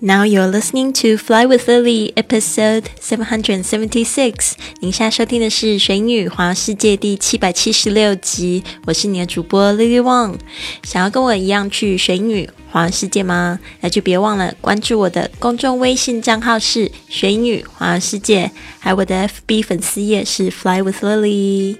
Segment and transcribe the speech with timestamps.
[0.00, 4.52] Now you're listening to Fly with Lily, episode seven hundred seventy six。
[4.78, 8.62] 您现在收听的是《水女环游世界》第七百七十六集。
[8.86, 10.36] 我是你的主播 Lily Wang。
[10.84, 13.58] 想要跟我一样去水女环游世界吗？
[13.80, 21.76] 那就别忘了关注我的公众微信账号是“水女环游世界”，还有我的 FB 粉丝页是 Fly with Lily。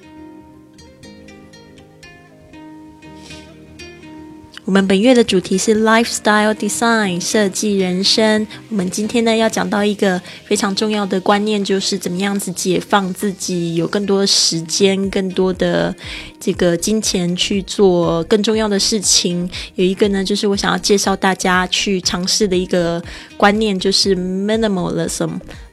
[4.69, 8.47] 我们本月的主题是 lifestyle design 设计人生。
[8.69, 15.97] 我们今天呢要讲到一个非常重要的观念，就是怎么样子解放自己，有更多时间、更多的
[16.39, 19.49] 这个金钱去做更重要的事情。
[19.77, 23.03] 有一个呢，就是我想要介绍大家去尝试的一个
[23.39, 25.31] 观念，就是 minimalism。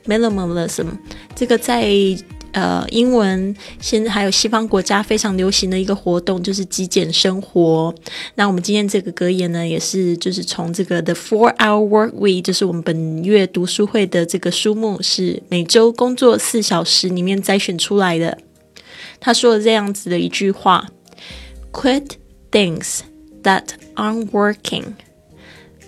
[0.08, 0.86] minimalism
[1.36, 1.84] 这个在
[2.56, 7.94] 呃，英文现在还有西方国家非常流行的一个活动，就是极简生活。
[8.36, 18.38] 那我们今天这个格言呢，也是就是从这个 The Four Hour Work Week，就是我们本月读书会的这个书目，是每周工作四小时里面摘选出来的。
[19.20, 20.88] 他说了这样子的一句话
[21.74, 22.12] ：“Quit
[22.52, 23.00] things
[23.44, 24.94] that aren't working.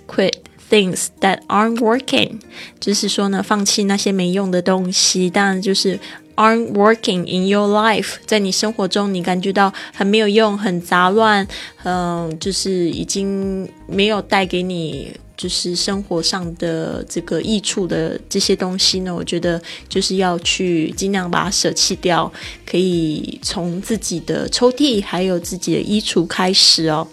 [0.05, 0.33] Quit
[0.69, 2.41] things that aren't working。”
[2.81, 5.29] 就是说呢，放弃那些没用的东西。
[5.29, 5.97] 当然就是。
[6.37, 11.45] Aren't working in your life，在你生活中你感觉到很没有用、很杂乱，
[11.83, 22.31] 嗯，就是已经没有带给你就是生活上的这个益处的这些东西呢，我觉得就是要去尽量把它舍弃掉，
[22.65, 27.07] 可以从自己的抽屉还有自己的衣橱开始哦。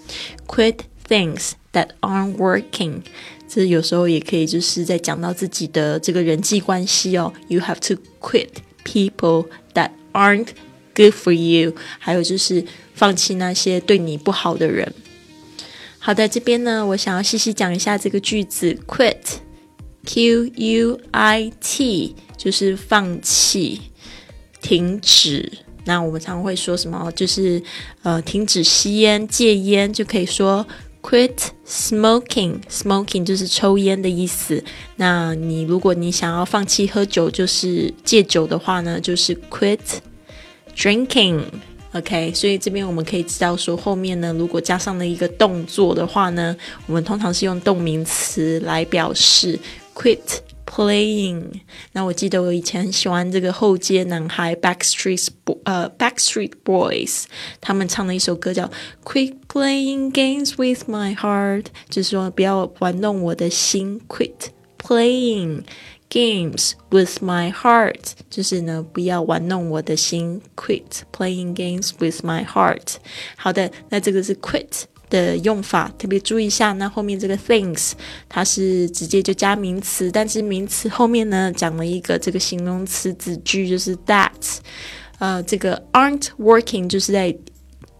[0.46, 0.76] Quit
[1.08, 3.00] things that aren't working，
[3.48, 7.32] 这有时候也可以就是在讲到自己的这个人际关系哦。
[7.48, 8.48] You have to quit。
[8.84, 10.48] People that aren't
[10.94, 14.92] good for you，还有就是放弃那些对你不好的人。
[15.98, 23.80] 好的，这边呢，我想要细细讲一下这个句子：quit，q u i t，就是放弃、
[24.60, 25.50] 停止。
[25.86, 27.10] 那我们常会说什么？
[27.12, 27.62] 就是
[28.02, 30.66] 呃，停止吸烟、戒烟，就可以说。
[31.04, 32.62] Quit smoking.
[32.70, 34.64] Smoking 就是抽烟的意思。
[34.96, 39.78] 那你如果你想要放弃喝酒，就是戒酒的话呢，就是 quit
[40.74, 41.42] drinking.
[41.92, 46.56] OK，所以这边我们可以知道说，后面呢，如果加上了一个动作的话呢，
[46.86, 49.58] 我们通常是用动名词来表示
[49.94, 50.18] quit。
[50.73, 51.61] Playing，
[51.93, 57.23] 那我记得我以前很喜欢这个后街男孩 Backstreet Boy，呃 Backstreet Boys，
[57.59, 58.69] 他们唱的一首歌叫
[59.03, 63.99] Quit playing games with my heart，就是说不要玩弄我的心。
[64.07, 65.63] Quit playing
[66.09, 70.41] games with my heart，就是呢不要玩弄我的心。
[70.55, 72.97] Quit playing games with my heart。
[73.35, 74.83] 好的，那这个是 quit。
[75.14, 77.92] 的用法特别注意一下，那后面这个 things
[78.28, 84.58] 它是直接就加名词，但是名词后面呢讲了一个这个形容词子句，就是 that，
[85.20, 87.32] 呃，这个 aren't working 就是在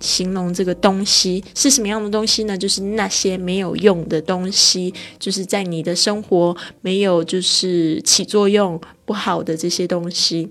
[0.00, 2.58] 形容这个东西是什么样的东西呢？
[2.58, 10.50] 就是那些没有用的东西，就是在你的生活没有就是起作用不好的这些东西。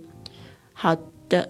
[0.71, 0.95] 好
[1.27, 1.49] 的。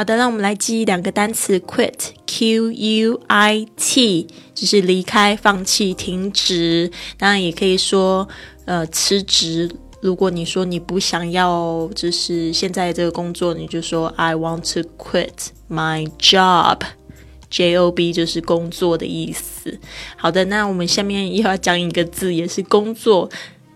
[0.00, 6.90] 好的，那我们来记忆两个单词：quit，q u i t，就是离开、放弃、停止。
[7.18, 8.26] 当然也可以说，
[8.64, 9.70] 呃，辞职。
[10.00, 19.78] 如果你说你不想要，就是现在这个工作，你就说 I want to quit my job，j o b 就是工作的意思。
[20.16, 23.28] 好的，那我们下面又要讲一个字，也是工作。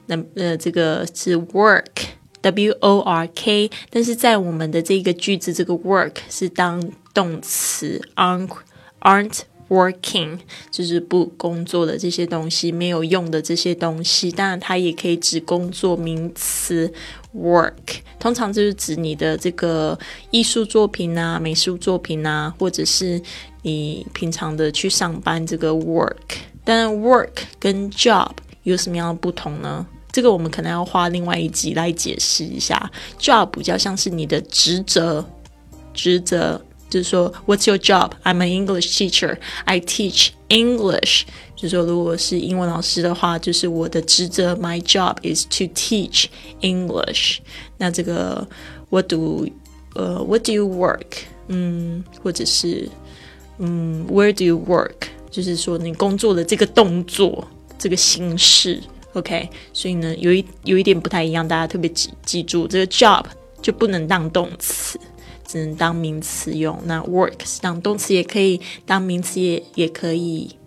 [0.06, 1.84] 那呃，这个是 work。
[2.44, 8.50] W O R K，但是在我们的这个句子，这个 work 是当动词，aren't
[9.00, 9.40] aren't
[9.70, 10.38] working，
[10.70, 14.30] 就是不工作的这些东西，没有用的这些东西。
[14.30, 16.92] 当然，它也可以指工作名词
[17.34, 17.72] work，
[18.18, 19.98] 通常就是指你的这个
[20.30, 23.20] 艺术作品啊、美术作品啊，或者是
[23.62, 26.36] 你平常的去上班这个 work。
[26.62, 28.32] 但 work 跟 job
[28.64, 29.86] 有什么样的不同呢？
[30.14, 32.88] 这个我们可能要花另外一集来解释一下。
[33.18, 35.24] Job 比较像是你的职责，
[35.92, 38.12] 职责就是说，What's your job?
[38.22, 39.38] I'm an English teacher.
[39.64, 41.22] I teach English.
[41.56, 46.26] 就是说，如果是英文老师的话，就是我的职责，My job is to teach
[46.60, 47.38] English.
[47.78, 48.46] 那这个
[48.90, 49.48] What do
[49.96, 51.24] 呃 What do you work?
[51.48, 52.88] 嗯，或者是
[53.58, 55.08] 嗯 Where do you work?
[55.28, 58.80] 就是说你工作的这个动作，这个形式。
[59.14, 63.24] ok 所以呢有一有一点不太一样大家特别记记住这个 job
[63.62, 64.98] 就不能当动词
[65.46, 66.78] 只能当名词用。
[66.84, 70.58] 那 works 当动词也可以当名词也也可以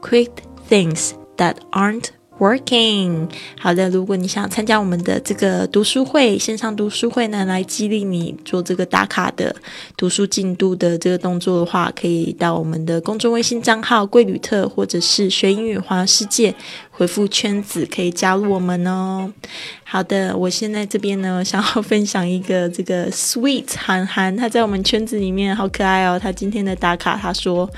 [0.00, 0.30] quick
[0.68, 3.90] things that aren't Working，好的。
[3.90, 9.54] 如果你想参加我们的这个读书会线上读书会呢，来激励你做这个打卡的
[9.96, 16.54] 读书进度的这个动作的话，可以到我们的公众微信账号“贵旅特”或者是“学英语环游世界”
[16.92, 19.32] 回复“圈子”可以加入我们哦。
[19.82, 26.16] 好的，我现在这边呢，想要分享一个这个 Sweet 韩寒，他在我们圈子里面好可爱哦。
[26.16, 27.68] 他今天的打卡，他说，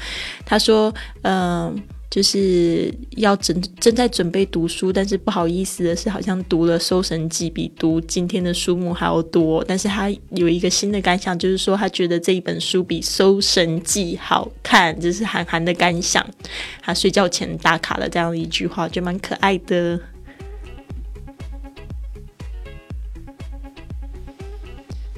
[0.44, 0.92] 他说，
[1.22, 1.82] 嗯。
[2.10, 9.64] 就是要正正在准备读书，但是不好意思的是，好像读了《搜神记》比读今天的书目还要多。
[9.66, 16.26] 但是他有一个新的感想，就是说他觉得这一本书比《搜神记》好看，这是韩寒的感想。
[16.82, 20.00] 他睡觉前打卡了这样的一句话，就蛮可爱的。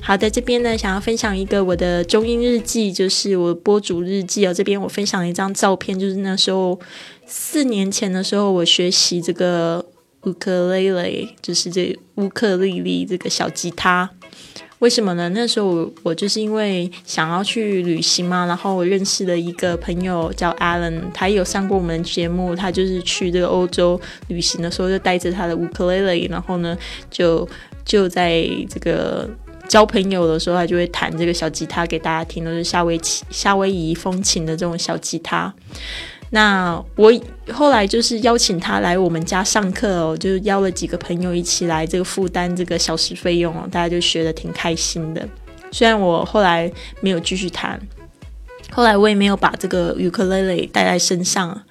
[0.05, 4.53] 好的，这边呢，想要分享一个我的中英日记，就是我播主日记哦。
[4.53, 6.79] 这边我分享了一张照片，就是那时候
[7.25, 9.83] 四年前的时候，我学习这个
[10.25, 14.11] 乌克丽丽，就是这乌克丽丽这个小吉他。
[14.81, 15.29] 为什么呢？
[15.29, 26.77] 那时候我就是因为想要去旅行嘛，然后我认识了一个朋友叫 Alan，他有上过我们节目，他就是去这个欧洲旅行的时候，就带着他的乌克丽丽，然后呢，
[27.09, 27.49] 就
[27.85, 29.31] 就在这个。
[29.69, 33.01] 交朋友的时候，他就会弹这个小吉他给大家听，都是夏威夷
[33.31, 35.53] 夏威夷风情的这种小吉他。
[36.31, 37.13] 那我
[37.53, 45.29] 后来就是邀请他来我们家上课哦，就邀了几个朋友一起来，这个负担这个小时费用哦，大家就学的挺开心的。
[45.71, 46.71] 虽然我后来
[47.01, 47.79] 没有继续弹，
[48.71, 51.63] 后来我也没有把这个尤克里里带在身上，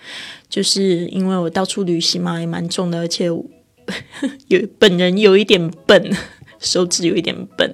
[0.48, 3.26] 就是因为我到处旅行嘛，也蛮重的，而且
[4.48, 6.16] 有本人有一点笨。
[6.61, 7.73] 手指有一点笨。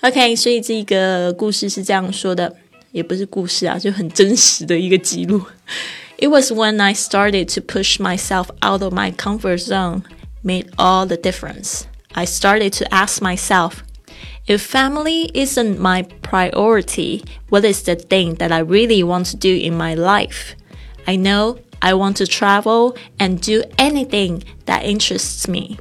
[0.00, 2.54] OK，所以这个故事是这样说的，
[2.92, 5.42] 也不是故事啊，就很真实的一个记录。
[6.18, 10.02] It was when I started to push myself out of my comfort zone
[10.44, 11.82] made all the difference.
[12.12, 13.82] I started to ask myself,
[14.46, 19.54] if family isn't my priority, what is the thing that I really want to do
[19.54, 20.56] in my life?
[21.06, 25.78] I know I want to travel and do anything that interests me.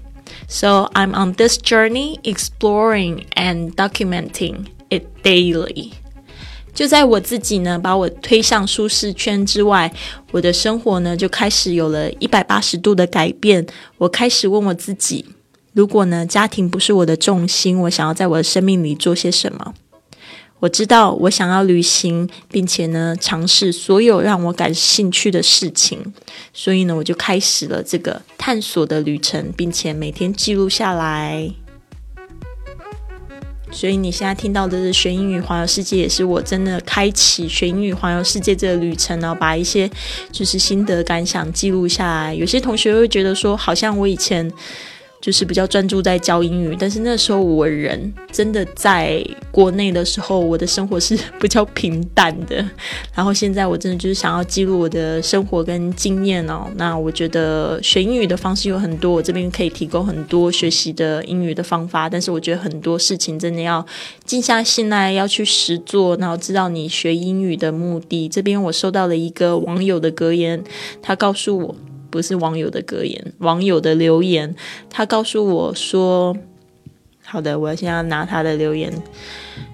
[0.52, 5.93] So I'm on this journey exploring and documenting it daily.
[6.75, 9.90] 就在我自己呢把我推向舒适圈之外，
[10.31, 13.66] 我的生活呢就开始有了一百八十度的改变。
[13.96, 15.25] 我开始问我自己：
[15.72, 19.72] 如果呢家庭不是我的重心，我想要在我的生命里做些什么？
[20.62, 26.14] 我知道我想要旅行，并且呢尝试所有让我感兴趣的事情，
[26.55, 31.50] 所以呢我就开始了这个探索的旅程，并且每天记录下来。
[33.73, 39.91] 所以你现在听到的是学英语环游世界，也是我真的开启学英语环游世界这个旅程呢，把一些
[40.31, 42.32] 就是心得感想记录下来。
[42.32, 44.49] 有些同学会觉得说，好像我以前。
[45.22, 52.56] 就是比较专注在教英语，但是那时候我人真的在国内的时候，我的生活是 比较平淡的。
[53.14, 56.66] 然后现在我真的就是想要记录我的生活跟经验哦。
[56.74, 62.08] 那我觉得学英语的方式有很多，我这边可以提供很多学习的英语的方法。
[62.08, 63.86] 但是我觉得很多事情真的要
[64.24, 68.29] 静下心来，要去实做，然后知道你学英语的目的。
[68.29, 70.64] 这边我收到了一个网友的格言，
[71.00, 71.76] 他告诉我。
[72.12, 74.54] 不是网友的格言，网友的留言。
[74.90, 76.36] 他告诉我说
[77.24, 78.92] ：“好的，我要现在拿他的留言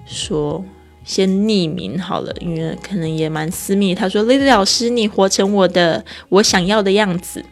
[0.07, 0.63] 说，
[1.03, 7.43] 先匿名好了，因为可能也蛮私密。”他说丽丽老师，你活成我的我想要的样子。”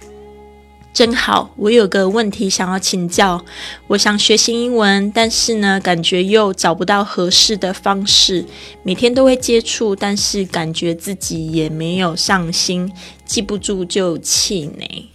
[0.97, 3.45] 真好，我有个问题想要请教。
[3.85, 8.43] 我想学习英文，但是呢，感觉又找不到合适的方式。
[8.81, 12.91] 每天都会接触，但是感觉自己也没有上心，
[13.25, 15.05] 记不住就气馁。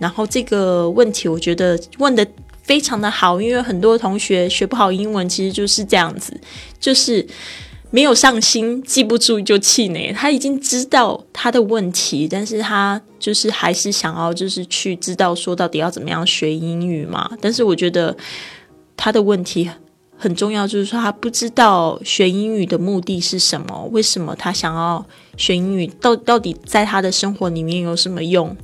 [0.00, 2.26] 然后这个问题，我觉得问的
[2.64, 6.36] 非常的好，因为很多同学学不好英文，其实就是这样子，
[6.80, 7.24] 就是。
[7.92, 10.12] 没有上心，记不住就气馁。
[10.12, 17.30] 他已经知道他的问题，但是他就是还是想要，就是去知道说到底要怎么样学英语嘛。
[17.38, 18.16] 但是我觉得
[18.96, 19.70] 他的问题
[20.16, 25.04] 很重要，就是说他不知道学英语的目的是什么，为什么他想要
[25.36, 28.56] 学英语，到到底在他的生活里面有什么用。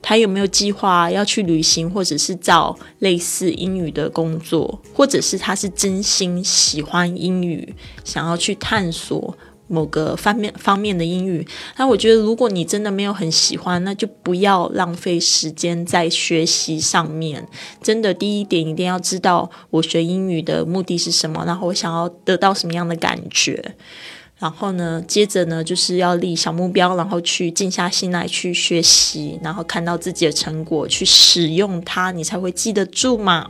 [0.00, 7.74] 他有没有计划要去旅行，或者是找类似英语的工作，或者是他是真心喜欢英语，
[8.04, 9.36] 想要去探索
[9.68, 11.46] 某个方面方面的英语？
[11.76, 17.48] 那我觉得，如果你真的没有很喜欢，那就不要浪费时间在学习上面。
[17.80, 23.74] 真的，第一点一定要知道我学英语的目的是什么，然后我想要得到什么样的感觉。
[24.42, 33.48] 然后呢，接着呢，就是要立小目标，然后去静下心来去学习，然后看到自己的成果，去使用它，你才会记得住嘛。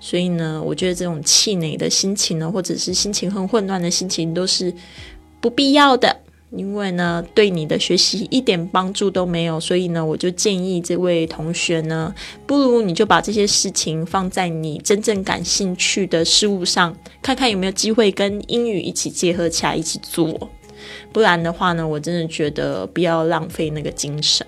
[0.00, 4.74] 所以呢，我觉得这种气馁的心情呢，或者是心情很混乱的心情，都是
[5.40, 6.14] 不必要的。
[6.54, 12.14] 因为呢，对你的学习一点帮助都没有，所以呢，我就建议这位同学呢，
[12.46, 20.50] 不如你就把这些事情放在你真正感兴趣的事物上，看看有没有机会跟英语一起结合起来一起做。
[21.12, 24.46] 不然的话呢，我真的觉得不要浪费那个精神。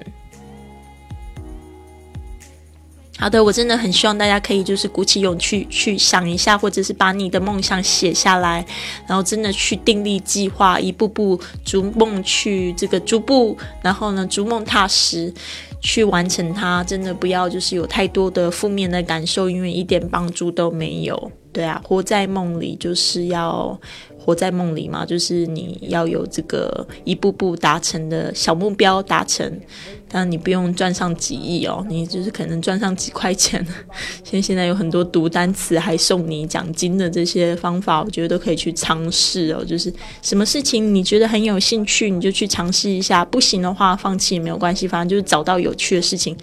[3.16, 8.64] 好的，我真的很希望大家可以就是鼓起勇气去想一下，或者是把你的梦想写下来，
[9.06, 15.32] 然后真的去订立计划，一步步逐梦去这个逐步，然后呢逐梦踏实。
[15.84, 16.82] 去完成它。
[16.82, 21.30] 真的不要就是有太多的负面的感受，因为一点帮助都没有。
[21.52, 23.78] 对啊，活在梦里就是要。
[24.16, 29.60] 活在梦里嘛，就是你要有这个一步步达成的小目标达成，
[30.08, 33.62] 但你不用赚上几亿哦，你就是可能赚上几块钱。
[34.24, 39.62] 现现在有很多读单词还送你奖金的这些方法，我觉得都可以去尝试哦。
[39.62, 46.36] 就是什么事情你觉得很有兴趣，你就去尝试一下，不行的话放弃也没有关系，反正就是找到有趣的事情。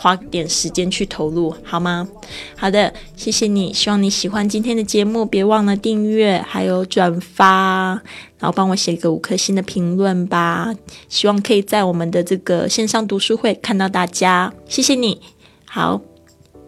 [0.00, 2.08] 花点时间去投入，好吗？
[2.56, 3.72] 好的，谢谢你。
[3.72, 8.00] 希望你喜欢今天的节目，别忘了订阅，还有转发，
[8.38, 10.72] 然后帮我写一个五颗星的评论吧。
[11.08, 14.54] 希望可以在我们的这个线上读书会看到大家。
[14.68, 15.20] 谢谢你，
[15.64, 16.00] 好，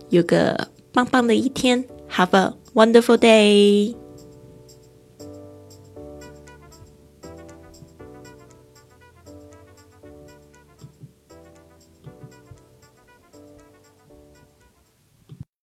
[0.08, 1.84] 有个棒棒的一天。
[2.10, 3.99] Have a wonderful day.